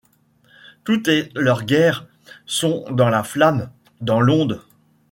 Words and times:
Tout 0.83 1.07
est 1.11 1.29
leur 1.35 1.61
guerre; 1.63 2.07
sont 2.47 2.85
dans 2.89 3.09
la 3.09 3.23
flamme, 3.23 3.69
dans 4.01 4.19
l’onde 4.19 4.63